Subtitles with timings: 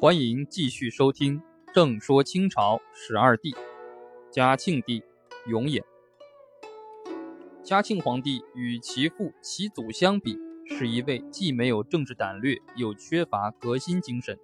[0.00, 1.40] 欢迎继续收听
[1.74, 3.50] 《正说清朝十二帝》，
[4.30, 5.02] 嘉庆帝
[5.48, 5.82] 永琰。
[7.64, 14.36] 嘉庆皇帝与其父其祖相比，是一位既没有政治胆略，又缺乏革新精神；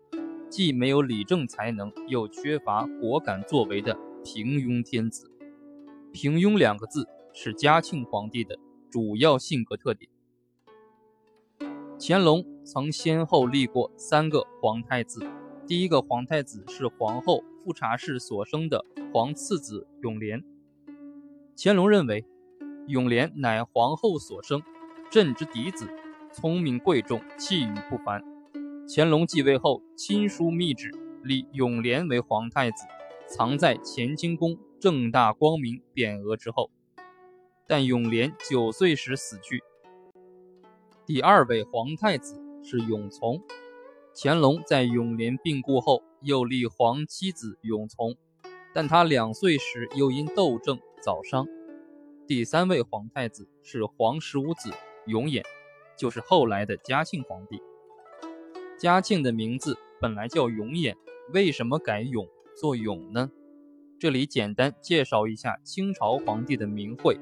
[0.50, 5.30] 既没有理政才能，又缺乏果敢作为的平庸天子。
[6.12, 8.58] 平庸两个字是嘉庆皇帝的
[8.90, 10.10] 主要性格特点。
[11.96, 15.24] 乾隆曾先后立过三个皇太子。
[15.66, 20.44] 第一个皇太子是皇后富察氏所生的皇次子永琏。
[21.56, 22.22] 乾隆认为，
[22.86, 24.62] 永琏乃皇后所生，
[25.10, 25.88] 朕之嫡子，
[26.30, 28.22] 聪明贵重，气宇不凡。
[28.86, 30.90] 乾隆继位后，亲书密旨
[31.22, 32.84] 立永琏为皇太子，
[33.26, 36.70] 藏在乾清宫正大光明匾额之后。
[37.66, 39.62] 但永琏九岁时死去。
[41.06, 43.40] 第二位皇太子是永琮。
[44.16, 48.16] 乾隆在永琏病故后，又立皇妻子永琮，
[48.72, 51.44] 但他两岁时又因痘症早伤。
[52.24, 54.70] 第三位皇太子是皇十五子
[55.06, 55.42] 永琰，
[55.98, 57.60] 就是后来的嘉庆皇帝。
[58.78, 60.94] 嘉庆的名字本来叫永琰，
[61.32, 62.24] 为什么改永
[62.56, 63.32] 做永呢？
[63.98, 67.18] 这里简单介绍一下清朝皇帝的名讳：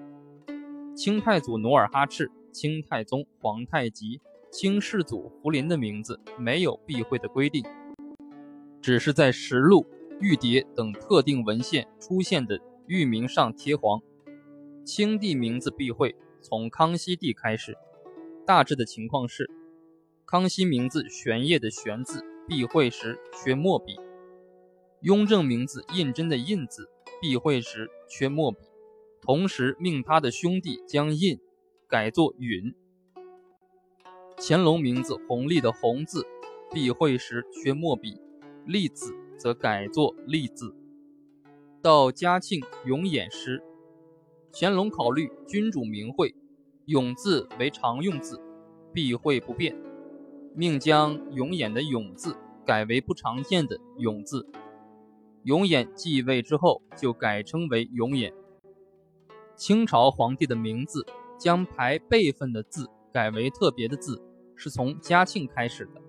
[0.94, 4.20] 清太祖努尔哈赤、清太宗皇太极。
[4.52, 7.64] 清世祖福临的名字没有避讳的规定，
[8.82, 9.86] 只是在实录、
[10.20, 13.98] 玉牒等特定文献出现的玉名上贴黄。
[14.84, 17.74] 清帝名字避讳从康熙帝开始，
[18.46, 19.50] 大致的情况是：
[20.26, 23.98] 康熙名字玄烨的玄字避讳时缺墨笔，
[25.00, 26.90] 雍正名字胤禛的胤字
[27.22, 28.58] 避讳时缺墨笔，
[29.22, 31.40] 同时命他的兄弟将胤
[31.88, 32.74] 改作允。
[34.36, 36.26] 乾隆名字弘历的弘字，
[36.72, 38.20] 避讳时缺墨笔，
[38.66, 40.74] 历字则改作历字。
[41.80, 43.62] 到嘉庆永琰时，
[44.52, 46.34] 乾隆考虑君主名讳，
[46.86, 48.40] 永字为常用字，
[48.92, 49.76] 避讳不便，
[50.54, 54.48] 命将永琰的永字改为不常见的永字。
[55.44, 58.32] 永琰继位之后，就改称为永琰。
[59.56, 61.06] 清朝皇帝的名字
[61.38, 64.20] 将排辈分的字改为特别的字。
[64.54, 66.00] 是从嘉庆开始的。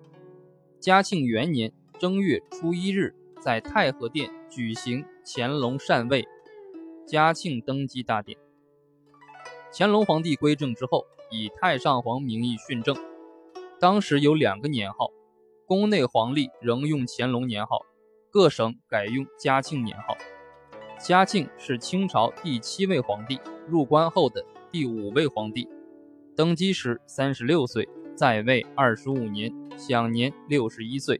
[0.79, 6.27] 嘉庆元年正月初一日，在太和殿举行乾隆禅位、
[7.07, 8.37] 嘉庆登基大典。
[9.71, 12.95] 乾隆皇帝归政之后，以太上皇名义训政。
[13.79, 15.09] 当时有两个年号，
[15.65, 17.79] 宫内皇历仍用乾隆年号，
[18.29, 20.15] 各省改用嘉庆年号。
[20.99, 25.67] 嘉庆是清朝第七位皇帝，入关后的第五位皇帝，
[26.35, 27.87] 登基时三十六岁。
[28.15, 31.19] 在位二十五年，享年六十一岁。